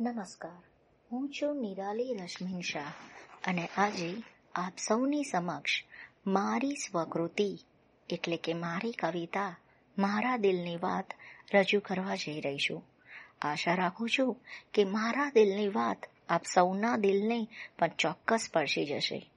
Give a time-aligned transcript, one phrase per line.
[0.00, 0.62] નમસ્કાર.
[1.12, 2.92] હું છું નિરાલી રશ્મિન શાહ
[3.44, 4.22] અને આજે
[4.54, 5.70] આપ સૌની સમક્ષ
[6.26, 7.58] મારી સ્વકૃતિ,
[8.10, 9.56] એટલે કે મારી કવિતા,
[9.98, 11.12] મારા દિલની વાત
[11.54, 12.84] રજૂ કરવા જઈ રહી છું.
[13.42, 14.36] આશા રાખું છું
[14.74, 17.48] કે મારા દિલની વાત આપ સૌના દિલને
[17.78, 19.30] પણ ચોક્કસ સ્પર્શી જશે.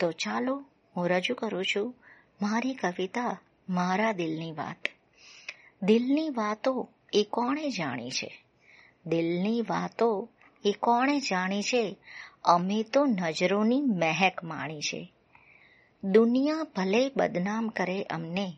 [0.00, 0.64] તો ચાલો
[0.96, 1.94] હું રજૂ કરું છું
[2.42, 4.88] મારી કવિતા, મારા દિલની વાત.
[5.82, 8.43] દિલની વાતો એ કોણે જાણી છે?
[9.06, 10.28] દિલની વાતો
[10.64, 11.96] એ કોણે જાણી છે?
[12.44, 15.12] અમે તો નજરોની મહેક માણી છે.
[16.04, 18.56] દુનિયા ભલે બદનામ કરે અમને,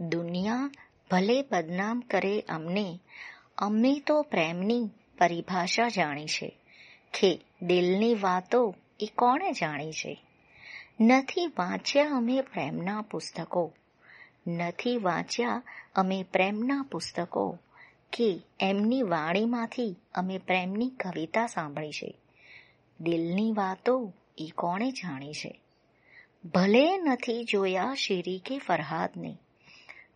[0.00, 0.70] દુનિયા
[1.10, 3.00] ભલે બદનામ કરે અમને,
[3.58, 6.58] અમે તો પ્રેમની પરિભાષા જાણી છે
[7.20, 10.22] કે દિલની વાતો એ કોણે જાણી છે?
[11.00, 13.72] નથી વાંચ્યા અમે પ્રેમના પુસ્તકો,
[14.48, 15.62] નથી વાંચ્યા
[15.94, 17.58] અમે પ્રેમના પુસ્તકો.
[18.16, 22.14] કે એમની વાણીમાંથી અમે પ્રેમની કવિતા સાંભળી છે
[23.00, 25.60] દિલની વાતો એ કોણે જાણી છે?
[26.54, 29.38] ભલે નથી જોયા શિરી કે ફરહાદને,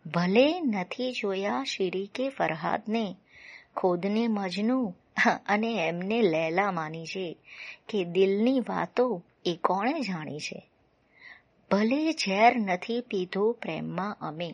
[0.05, 3.15] ભલે નથી જોયા શિરી કે ફરહાદને,
[3.75, 4.95] ખોદને મજનુ
[5.45, 7.37] અને એમને લેલા માની છે
[7.89, 10.69] કે દિલની વાતો એ કોણે જાણી છે?
[11.71, 14.53] ભલે ઝેર નથી પીધો પ્રેમમાં અમે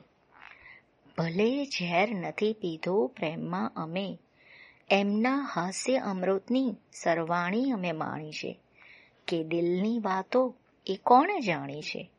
[1.17, 4.19] ભલે ઝેર નથી પીધું પ્રેમમાં અમે,
[4.89, 8.59] એમના હાસ્ય અમૃતની સરવાણી અમે માણી છે,
[9.27, 10.55] કે દિલની વાતો
[10.87, 12.09] એ કોણે જાણી છે?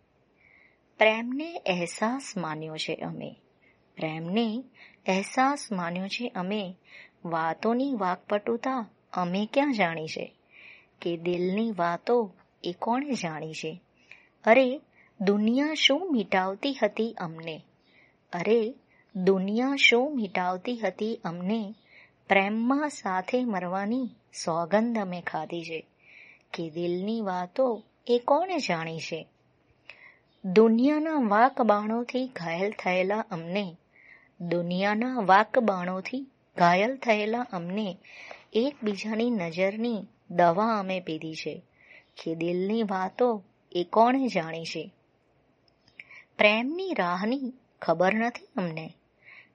[0.98, 3.36] પ્રેમને અહેસાસ માન્યો છે અમે,
[3.96, 4.64] પ્રેમને
[5.06, 6.76] અહેસાસ માન્યો છે અમે,
[7.24, 10.32] વાતોની વાકપટુતા અમે ક્યાં જાણી છે?
[11.00, 13.80] કે દિલની વાતો એ કોણે જાણી છે?
[14.44, 14.80] અરે,
[15.20, 17.62] દુનિયા શું મિટાવતી હતી અમને?
[18.32, 18.74] અરે
[19.16, 21.74] દુનિયા શું મિટાવતી હતી અમને?
[22.28, 24.08] પ્રેમમાં સાથે મરવાની
[24.44, 25.86] સોગંદ અમે ખાધી છે.
[26.54, 29.26] કે દિલની વાતો એ કોણે જાણી છે?
[30.44, 33.76] દુનિયાના વાક બાણોથી ઘાયલ થયેલા અમને,
[34.40, 37.98] દુનિયાના વાક બાણોથી ઘાયલ થયેલા અમને
[38.52, 41.62] એકબીજાની નજરની દવા અમે પીધી છે.
[42.22, 44.92] કે દિલની વાતો એ કોણે જાણી છે?
[46.38, 48.94] પ્રેમની રાહની ખબર નથી અમને.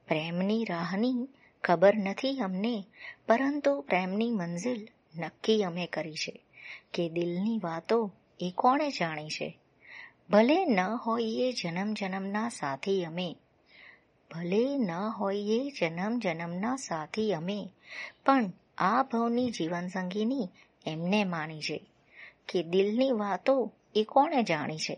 [0.07, 1.29] પ્રેમની રાહની
[1.63, 2.85] ખબર નથી અમને,
[3.27, 4.87] પરંતુ પ્રેમની મંઝિલ
[5.19, 6.41] નક્કી અમે કરી છે
[6.93, 9.59] કે દિલની વાતો એ કોણે જાણી છે.
[10.29, 13.35] ભલે ન હોઈએ જન્મ જન્મના સાથી અમે,
[14.31, 17.69] ભલે ન હોઈએ જન્મ જન્મના સાથી અમે,
[18.25, 20.49] પણ આ ભવની જીવનસંગીની
[20.85, 21.85] એમને માની છે
[22.47, 24.97] કે દિલની વાતો એ કોણે જાણી છે.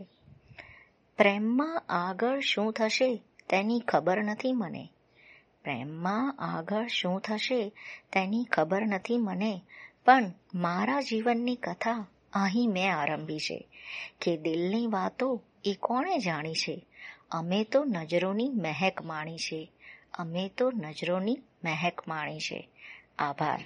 [1.18, 3.16] પ્રેમમાં આગળ શું થશે
[3.50, 4.90] તેની ખબર નથી મને.
[5.66, 7.70] પ્રેમમાં આગળ શું થશે
[8.14, 9.62] તેની ખબર નથી મને,
[10.06, 13.68] પણ મારા જીવનની કથા અહીં મેં આરંભી છે
[14.22, 16.86] કે દિલની વાતો એ કોણે જાણી છે?
[17.32, 19.72] અમે તો નજરોની મહેક માણી છે.
[20.14, 22.70] અમે તો નજરોની મહેક માણી છે.
[23.20, 23.64] આભાર.